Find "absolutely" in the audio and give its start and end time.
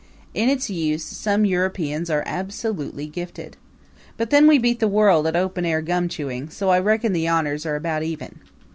2.25-3.05